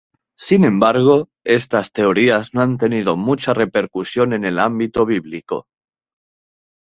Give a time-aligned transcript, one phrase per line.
[0.39, 5.67] Sin embargo, estas teorías no han tenido mucha repercusión en el ámbito bíblico.